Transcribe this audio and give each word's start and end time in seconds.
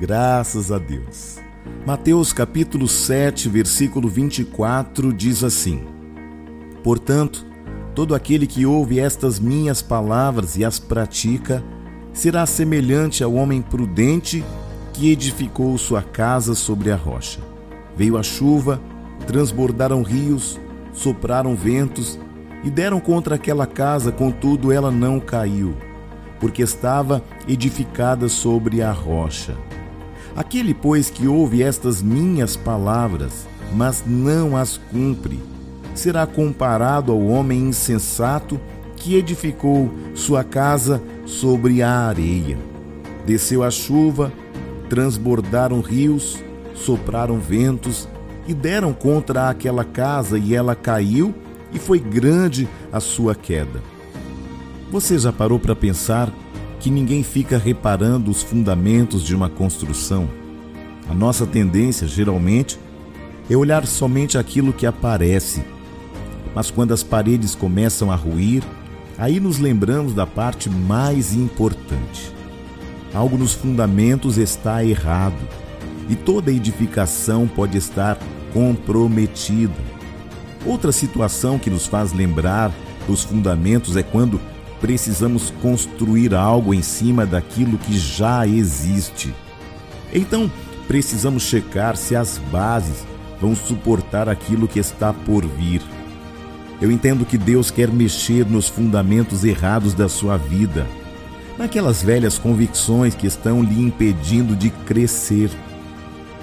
Graças 0.00 0.70
a 0.70 0.78
Deus. 0.78 1.40
Mateus 1.84 2.32
capítulo 2.32 2.86
7, 2.86 3.48
versículo 3.48 4.08
24 4.08 5.12
diz 5.12 5.42
assim: 5.42 5.84
Portanto, 6.84 7.44
todo 7.96 8.14
aquele 8.14 8.46
que 8.46 8.64
ouve 8.64 9.00
estas 9.00 9.40
minhas 9.40 9.82
palavras 9.82 10.56
e 10.56 10.64
as 10.64 10.78
pratica, 10.78 11.64
será 12.12 12.46
semelhante 12.46 13.24
ao 13.24 13.34
homem 13.34 13.60
prudente 13.60 14.44
que 14.92 15.10
edificou 15.10 15.76
sua 15.76 16.00
casa 16.00 16.54
sobre 16.54 16.92
a 16.92 16.96
rocha. 16.96 17.40
Veio 17.96 18.16
a 18.16 18.22
chuva, 18.22 18.80
transbordaram 19.26 20.04
rios, 20.04 20.60
sopraram 20.92 21.56
ventos 21.56 22.20
e 22.62 22.70
deram 22.70 23.00
contra 23.00 23.34
aquela 23.34 23.66
casa, 23.66 24.12
contudo 24.12 24.70
ela 24.70 24.92
não 24.92 25.18
caiu, 25.18 25.74
porque 26.38 26.62
estava 26.62 27.20
edificada 27.48 28.28
sobre 28.28 28.80
a 28.80 28.92
rocha. 28.92 29.56
Aquele, 30.38 30.72
pois, 30.72 31.10
que 31.10 31.26
ouve 31.26 31.64
estas 31.64 32.00
minhas 32.00 32.56
palavras, 32.56 33.44
mas 33.74 34.04
não 34.06 34.56
as 34.56 34.76
cumpre, 34.92 35.40
será 35.96 36.28
comparado 36.28 37.10
ao 37.10 37.20
homem 37.26 37.58
insensato 37.58 38.60
que 38.94 39.16
edificou 39.16 39.90
sua 40.14 40.44
casa 40.44 41.02
sobre 41.26 41.82
a 41.82 41.90
areia. 41.90 42.56
Desceu 43.26 43.64
a 43.64 43.70
chuva, 43.72 44.32
transbordaram 44.88 45.80
rios, 45.80 46.38
sopraram 46.72 47.40
ventos 47.40 48.08
e 48.46 48.54
deram 48.54 48.92
contra 48.92 49.50
aquela 49.50 49.82
casa, 49.82 50.38
e 50.38 50.54
ela 50.54 50.76
caiu, 50.76 51.34
e 51.72 51.80
foi 51.80 51.98
grande 51.98 52.68
a 52.92 53.00
sua 53.00 53.34
queda. 53.34 53.82
Você 54.92 55.18
já 55.18 55.32
parou 55.32 55.58
para 55.58 55.74
pensar 55.74 56.32
que 56.88 56.92
ninguém 56.92 57.22
fica 57.22 57.58
reparando 57.58 58.30
os 58.30 58.42
fundamentos 58.42 59.22
de 59.22 59.36
uma 59.36 59.50
construção. 59.50 60.26
A 61.06 61.12
nossa 61.12 61.46
tendência, 61.46 62.08
geralmente, 62.08 62.80
é 63.50 63.54
olhar 63.54 63.86
somente 63.86 64.38
aquilo 64.38 64.72
que 64.72 64.86
aparece. 64.86 65.62
Mas 66.54 66.70
quando 66.70 66.94
as 66.94 67.02
paredes 67.02 67.54
começam 67.54 68.10
a 68.10 68.14
ruir, 68.14 68.62
aí 69.18 69.38
nos 69.38 69.58
lembramos 69.58 70.14
da 70.14 70.26
parte 70.26 70.70
mais 70.70 71.34
importante. 71.34 72.32
Algo 73.12 73.36
nos 73.36 73.52
fundamentos 73.52 74.38
está 74.38 74.82
errado 74.82 75.46
e 76.08 76.16
toda 76.16 76.50
edificação 76.50 77.46
pode 77.46 77.76
estar 77.76 78.18
comprometida. 78.54 79.76
Outra 80.64 80.90
situação 80.90 81.58
que 81.58 81.68
nos 81.68 81.84
faz 81.84 82.14
lembrar 82.14 82.72
dos 83.06 83.24
fundamentos 83.24 83.94
é 83.94 84.02
quando 84.02 84.40
precisamos 84.80 85.52
construir 85.62 86.34
algo 86.34 86.72
em 86.72 86.82
cima 86.82 87.26
daquilo 87.26 87.78
que 87.78 87.96
já 87.98 88.46
existe. 88.46 89.34
Então, 90.12 90.50
precisamos 90.86 91.42
checar 91.42 91.96
se 91.96 92.16
as 92.16 92.38
bases 92.50 93.04
vão 93.40 93.54
suportar 93.54 94.28
aquilo 94.28 94.68
que 94.68 94.78
está 94.78 95.12
por 95.12 95.46
vir. 95.46 95.82
Eu 96.80 96.90
entendo 96.90 97.24
que 97.24 97.36
Deus 97.36 97.70
quer 97.70 97.90
mexer 97.90 98.46
nos 98.46 98.68
fundamentos 98.68 99.44
errados 99.44 99.94
da 99.94 100.08
sua 100.08 100.36
vida, 100.36 100.86
naquelas 101.58 102.02
velhas 102.02 102.38
convicções 102.38 103.14
que 103.14 103.26
estão 103.26 103.62
lhe 103.62 103.82
impedindo 103.82 104.54
de 104.54 104.70
crescer. 104.70 105.50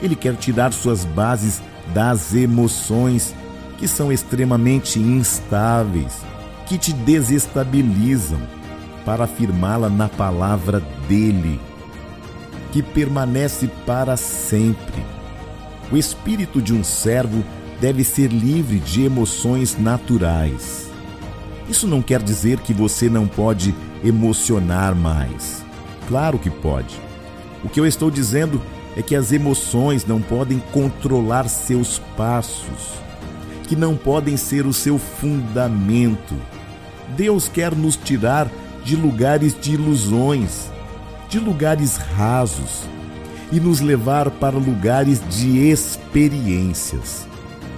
Ele 0.00 0.14
quer 0.14 0.36
tirar 0.36 0.72
suas 0.72 1.04
bases 1.04 1.60
das 1.92 2.32
emoções 2.32 3.34
que 3.76 3.88
são 3.88 4.12
extremamente 4.12 5.00
instáveis 5.00 6.29
que 6.70 6.78
te 6.78 6.92
desestabilizam 6.92 8.40
para 9.04 9.24
afirmá-la 9.24 9.88
na 9.90 10.08
palavra 10.08 10.80
dele, 11.08 11.60
que 12.70 12.80
permanece 12.80 13.68
para 13.84 14.16
sempre. 14.16 15.04
O 15.90 15.96
espírito 15.96 16.62
de 16.62 16.72
um 16.72 16.84
servo 16.84 17.42
deve 17.80 18.04
ser 18.04 18.28
livre 18.28 18.78
de 18.78 19.02
emoções 19.02 19.76
naturais. 19.76 20.88
Isso 21.68 21.88
não 21.88 22.00
quer 22.00 22.22
dizer 22.22 22.60
que 22.60 22.72
você 22.72 23.10
não 23.10 23.26
pode 23.26 23.74
emocionar 24.04 24.94
mais. 24.94 25.64
Claro 26.06 26.38
que 26.38 26.50
pode. 26.50 27.00
O 27.64 27.68
que 27.68 27.80
eu 27.80 27.86
estou 27.86 28.12
dizendo 28.12 28.62
é 28.96 29.02
que 29.02 29.16
as 29.16 29.32
emoções 29.32 30.06
não 30.06 30.22
podem 30.22 30.62
controlar 30.70 31.48
seus 31.48 31.98
passos, 32.16 32.92
que 33.66 33.74
não 33.74 33.96
podem 33.96 34.36
ser 34.36 34.66
o 34.66 34.72
seu 34.72 35.00
fundamento 35.00 36.36
Deus 37.16 37.48
quer 37.48 37.74
nos 37.74 37.96
tirar 37.96 38.50
de 38.84 38.96
lugares 38.96 39.58
de 39.58 39.72
ilusões, 39.72 40.70
de 41.28 41.38
lugares 41.38 41.96
rasos 41.96 42.84
e 43.52 43.60
nos 43.60 43.80
levar 43.80 44.30
para 44.30 44.56
lugares 44.56 45.20
de 45.28 45.68
experiências, 45.68 47.26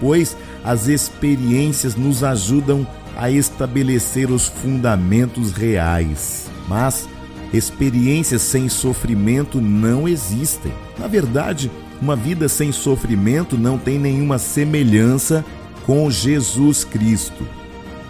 pois 0.00 0.36
as 0.62 0.88
experiências 0.88 1.94
nos 1.94 2.22
ajudam 2.22 2.86
a 3.16 3.30
estabelecer 3.30 4.30
os 4.30 4.46
fundamentos 4.46 5.52
reais. 5.52 6.50
Mas 6.68 7.08
experiências 7.52 8.42
sem 8.42 8.68
sofrimento 8.68 9.60
não 9.60 10.08
existem. 10.08 10.72
Na 10.98 11.06
verdade, 11.06 11.70
uma 12.00 12.16
vida 12.16 12.48
sem 12.48 12.72
sofrimento 12.72 13.56
não 13.56 13.78
tem 13.78 13.98
nenhuma 13.98 14.38
semelhança 14.38 15.44
com 15.86 16.10
Jesus 16.10 16.84
Cristo. 16.84 17.46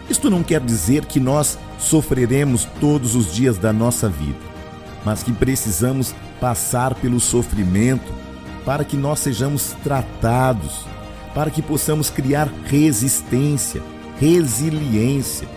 Isto 0.09 0.29
não 0.29 0.43
quer 0.43 0.61
dizer 0.61 1.07
que 1.07 1.19
nós 1.19 1.59
sofreremos 1.79 2.67
todos 2.81 3.15
os 3.15 3.33
dias 3.33 3.57
da 3.59 3.73
nossa 3.73 4.09
vida, 4.09 4.39
mas 5.05 5.23
que 5.23 5.33
precisamos 5.33 6.15
passar 6.41 6.95
pelo 6.95 7.21
sofrimento 7.21 8.13
para 8.65 8.85
que 8.85 8.97
nós 8.97 9.21
sejamos 9.21 9.75
tratados, 9.83 10.85
para 11.35 11.51
que 11.51 11.63
possamos 11.63 12.11
criar 12.11 12.49
resistência, 12.65 13.83
resiliência. 14.19 15.49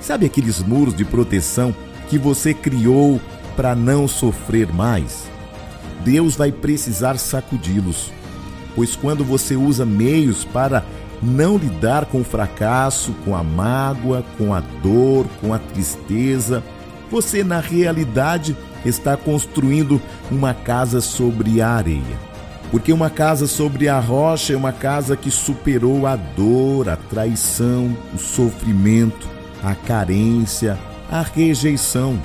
Sabe 0.00 0.26
aqueles 0.26 0.58
muros 0.60 0.94
de 0.94 1.04
proteção 1.04 1.74
que 2.08 2.18
você 2.18 2.52
criou 2.52 3.20
para 3.56 3.74
não 3.74 4.08
sofrer 4.08 4.72
mais? 4.72 5.30
Deus 6.04 6.34
vai 6.34 6.50
precisar 6.50 7.18
sacudi-los, 7.18 8.10
pois 8.74 8.96
quando 8.96 9.24
você 9.24 9.54
usa 9.54 9.86
meios 9.86 10.44
para 10.44 10.84
não 11.22 11.56
lidar 11.56 12.06
com 12.06 12.20
o 12.20 12.24
fracasso, 12.24 13.12
com 13.24 13.36
a 13.36 13.42
mágoa, 13.42 14.24
com 14.36 14.52
a 14.52 14.60
dor, 14.82 15.26
com 15.40 15.54
a 15.54 15.58
tristeza. 15.58 16.62
Você, 17.10 17.44
na 17.44 17.60
realidade, 17.60 18.56
está 18.84 19.16
construindo 19.16 20.00
uma 20.30 20.52
casa 20.52 21.00
sobre 21.00 21.60
a 21.60 21.68
areia. 21.68 22.32
Porque 22.70 22.92
uma 22.92 23.10
casa 23.10 23.46
sobre 23.46 23.88
a 23.88 24.00
rocha 24.00 24.54
é 24.54 24.56
uma 24.56 24.72
casa 24.72 25.14
que 25.14 25.30
superou 25.30 26.06
a 26.06 26.16
dor, 26.16 26.88
a 26.88 26.96
traição, 26.96 27.94
o 28.14 28.18
sofrimento, 28.18 29.28
a 29.62 29.74
carência, 29.74 30.78
a 31.10 31.20
rejeição. 31.20 32.18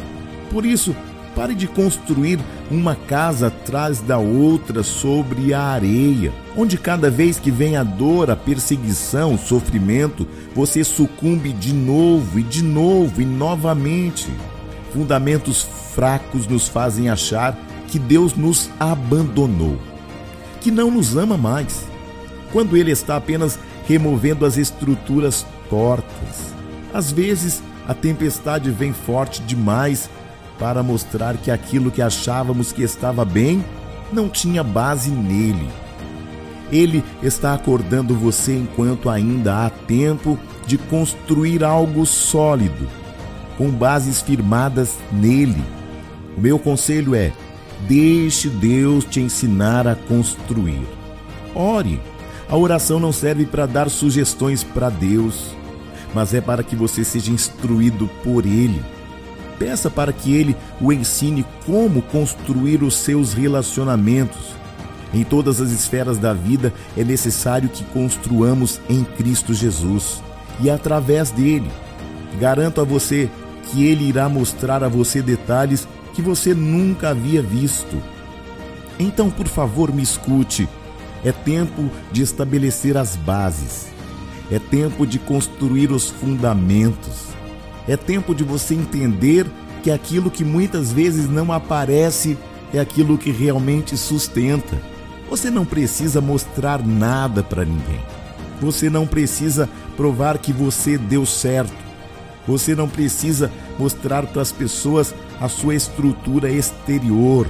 Por 0.49 0.65
isso, 0.65 0.95
Pare 1.37 1.53
de 1.53 1.67
construir 1.67 2.39
uma 2.71 2.95
casa 2.95 3.49
atrás 3.49 3.99
da 4.01 4.17
outra 4.17 4.81
sobre 4.81 5.53
a 5.53 5.61
areia, 5.61 6.33
onde 6.55 6.79
cada 6.79 7.11
vez 7.11 7.37
que 7.37 7.51
vem 7.51 7.77
a 7.77 7.83
dor, 7.83 8.31
a 8.31 8.35
perseguição, 8.35 9.35
o 9.35 9.37
sofrimento, 9.37 10.27
você 10.55 10.83
sucumbe 10.83 11.53
de 11.53 11.71
novo 11.73 12.39
e 12.39 12.43
de 12.43 12.63
novo 12.63 13.21
e 13.21 13.25
novamente. 13.25 14.33
Fundamentos 14.91 15.61
fracos 15.93 16.47
nos 16.47 16.67
fazem 16.67 17.07
achar 17.07 17.55
que 17.87 17.99
Deus 17.99 18.33
nos 18.33 18.71
abandonou, 18.79 19.77
que 20.59 20.71
não 20.71 20.89
nos 20.89 21.15
ama 21.15 21.37
mais, 21.37 21.85
quando 22.51 22.75
Ele 22.75 22.89
está 22.89 23.15
apenas 23.15 23.59
removendo 23.87 24.43
as 24.43 24.57
estruturas 24.57 25.45
tortas. 25.69 26.55
Às 26.91 27.11
vezes, 27.11 27.61
a 27.87 27.93
tempestade 27.93 28.71
vem 28.71 28.91
forte 28.91 29.39
demais 29.43 30.09
para 30.59 30.81
mostrar 30.81 31.37
que 31.37 31.51
aquilo 31.51 31.91
que 31.91 32.01
achávamos 32.01 32.71
que 32.71 32.81
estava 32.81 33.23
bem 33.23 33.63
não 34.11 34.29
tinha 34.29 34.63
base 34.63 35.09
nele. 35.09 35.69
Ele 36.71 37.03
está 37.23 37.53
acordando 37.53 38.15
você 38.15 38.53
enquanto 38.53 39.09
ainda 39.09 39.65
há 39.65 39.69
tempo 39.69 40.37
de 40.65 40.77
construir 40.77 41.63
algo 41.63 42.05
sólido, 42.05 42.87
com 43.57 43.69
bases 43.69 44.21
firmadas 44.21 44.95
nele. 45.11 45.63
O 46.37 46.41
meu 46.41 46.59
conselho 46.59 47.15
é: 47.15 47.31
Deixe 47.87 48.49
Deus 48.49 49.05
te 49.05 49.21
ensinar 49.21 49.87
a 49.87 49.95
construir. 49.95 50.85
Ore. 51.55 51.99
A 52.49 52.55
oração 52.55 52.97
não 52.97 53.11
serve 53.11 53.45
para 53.45 53.65
dar 53.65 53.89
sugestões 53.89 54.63
para 54.63 54.89
Deus, 54.89 55.53
mas 56.13 56.33
é 56.33 56.39
para 56.39 56.63
que 56.63 56.77
você 56.77 57.03
seja 57.03 57.29
instruído 57.29 58.09
por 58.23 58.45
Ele. 58.45 58.81
Peça 59.59 59.89
para 59.89 60.13
que 60.13 60.33
Ele 60.33 60.55
o 60.79 60.93
ensine 60.93 61.45
como 61.65 62.01
construir 62.01 62.83
os 62.83 62.95
seus 62.95 63.33
relacionamentos. 63.33 64.55
Em 65.13 65.23
todas 65.23 65.61
as 65.61 65.71
esferas 65.71 66.17
da 66.17 66.33
vida 66.33 66.73
é 66.95 67.03
necessário 67.03 67.69
que 67.69 67.83
construamos 67.85 68.79
em 68.89 69.03
Cristo 69.03 69.53
Jesus 69.53 70.21
e 70.59 70.69
através 70.69 71.31
dele. 71.31 71.71
Garanto 72.39 72.81
a 72.81 72.83
você 72.83 73.29
que 73.71 73.85
ele 73.85 74.05
irá 74.05 74.29
mostrar 74.29 74.83
a 74.83 74.87
você 74.87 75.21
detalhes 75.21 75.87
que 76.13 76.21
você 76.21 76.53
nunca 76.53 77.09
havia 77.09 77.41
visto. 77.41 78.01
Então, 78.99 79.29
por 79.29 79.47
favor, 79.47 79.93
me 79.93 80.01
escute. 80.01 80.67
É 81.23 81.31
tempo 81.31 81.89
de 82.11 82.21
estabelecer 82.21 82.97
as 82.97 83.15
bases. 83.15 83.87
É 84.51 84.59
tempo 84.59 85.05
de 85.05 85.19
construir 85.19 85.91
os 85.91 86.09
fundamentos. 86.09 87.36
É 87.87 87.95
tempo 87.95 88.35
de 88.35 88.43
você 88.43 88.73
entender 88.73 89.45
que 89.81 89.91
aquilo 89.91 90.29
que 90.29 90.43
muitas 90.43 90.91
vezes 90.91 91.29
não 91.29 91.51
aparece 91.51 92.37
é 92.73 92.79
aquilo 92.79 93.17
que 93.17 93.31
realmente 93.31 93.95
sustenta. 93.95 94.77
Você 95.29 95.49
não 95.49 95.65
precisa 95.65 96.19
mostrar 96.19 96.85
nada 96.85 97.43
para 97.43 97.63
ninguém. 97.63 98.01
Você 98.59 98.89
não 98.89 99.05
precisa 99.05 99.69
provar 99.95 100.37
que 100.37 100.51
você 100.51 100.97
deu 100.97 101.25
certo. 101.25 101.75
Você 102.47 102.73
não 102.75 102.87
precisa 102.87 103.51
mostrar 103.77 104.25
para 104.25 104.41
as 104.41 104.51
pessoas 104.51 105.13
a 105.39 105.47
sua 105.47 105.75
estrutura 105.75 106.49
exterior, 106.49 107.47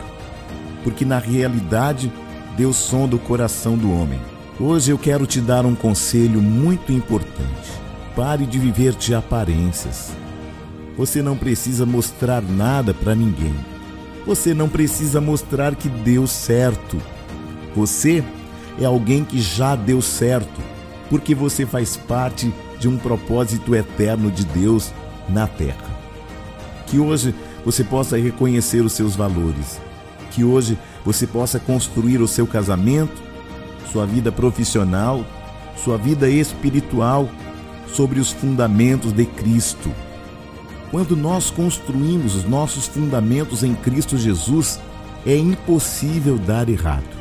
porque 0.83 1.05
na 1.05 1.19
realidade 1.19 2.11
Deus 2.57 2.75
sonda 2.75 3.15
o 3.15 3.19
coração 3.19 3.77
do 3.77 3.91
homem. 3.91 4.19
Hoje 4.59 4.91
eu 4.91 4.97
quero 4.97 5.27
te 5.27 5.39
dar 5.39 5.65
um 5.65 5.75
conselho 5.75 6.41
muito 6.41 6.91
importante. 6.91 7.71
Pare 8.15 8.45
de 8.45 8.57
viver 8.57 8.95
de 8.95 9.13
aparências. 9.13 10.11
Você 10.97 11.21
não 11.21 11.37
precisa 11.37 11.85
mostrar 11.85 12.41
nada 12.41 12.93
para 12.93 13.13
ninguém. 13.13 13.53
Você 14.25 14.53
não 14.53 14.67
precisa 14.67 15.21
mostrar 15.21 15.75
que 15.75 15.87
deu 15.87 16.25
certo. 16.25 16.97
Você 17.75 18.23
é 18.79 18.85
alguém 18.85 19.23
que 19.23 19.39
já 19.39 19.75
deu 19.75 20.01
certo, 20.01 20.61
porque 21.09 21.35
você 21.35 21.65
faz 21.65 21.95
parte 21.95 22.51
de 22.79 22.87
um 22.87 22.97
propósito 22.97 23.75
eterno 23.75 24.31
de 24.31 24.43
Deus 24.43 24.91
na 25.29 25.47
terra. 25.47 25.85
Que 26.87 26.99
hoje 26.99 27.33
você 27.63 27.83
possa 27.83 28.17
reconhecer 28.17 28.81
os 28.81 28.93
seus 28.93 29.15
valores, 29.15 29.79
que 30.31 30.43
hoje 30.43 30.77
você 31.05 31.27
possa 31.27 31.59
construir 31.59 32.21
o 32.21 32.27
seu 32.27 32.47
casamento, 32.47 33.21
sua 33.91 34.05
vida 34.05 34.31
profissional, 34.31 35.23
sua 35.83 35.97
vida 35.97 36.29
espiritual 36.29 37.29
sobre 37.87 38.19
os 38.19 38.31
fundamentos 38.31 39.11
de 39.11 39.25
Cristo. 39.25 39.91
Quando 40.91 41.15
nós 41.15 41.49
construímos 41.49 42.35
os 42.35 42.45
nossos 42.45 42.87
fundamentos 42.87 43.63
em 43.63 43.75
Cristo 43.75 44.17
Jesus, 44.17 44.79
é 45.25 45.35
impossível 45.35 46.37
dar 46.37 46.69
errado 46.69 47.17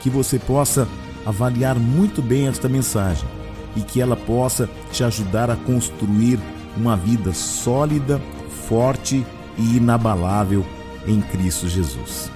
que 0.00 0.10
você 0.10 0.38
possa 0.38 0.86
avaliar 1.24 1.76
muito 1.76 2.22
bem 2.22 2.46
esta 2.46 2.68
mensagem 2.68 3.28
e 3.76 3.80
que 3.80 4.00
ela 4.00 4.16
possa 4.16 4.68
te 4.92 5.02
ajudar 5.04 5.50
a 5.50 5.56
construir 5.56 6.38
uma 6.76 6.96
vida 6.96 7.32
sólida, 7.32 8.20
forte 8.68 9.26
e 9.56 9.76
inabalável 9.76 10.64
em 11.06 11.20
Cristo 11.20 11.68
Jesus. 11.68 12.30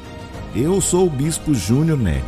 Eu 0.54 0.80
sou 0.80 1.06
o 1.06 1.10
Bispo 1.10 1.54
Júnior 1.54 1.98
Neri. 1.98 2.24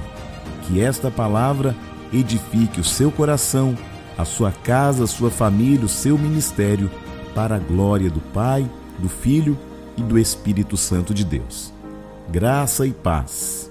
Que 0.66 0.80
esta 0.80 1.10
palavra 1.10 1.76
edifique 2.10 2.80
o 2.80 2.84
seu 2.84 3.10
coração, 3.10 3.76
a 4.16 4.24
sua 4.24 4.50
casa, 4.50 5.04
a 5.04 5.06
sua 5.06 5.30
família, 5.30 5.84
o 5.84 5.88
seu 5.88 6.16
ministério, 6.16 6.90
para 7.34 7.56
a 7.56 7.58
glória 7.58 8.08
do 8.08 8.20
Pai, 8.20 8.68
do 8.98 9.08
Filho 9.08 9.58
e 9.96 10.02
do 10.02 10.18
Espírito 10.18 10.76
Santo 10.76 11.12
de 11.12 11.24
Deus. 11.24 11.72
Graça 12.30 12.86
e 12.86 12.92
paz. 12.92 13.70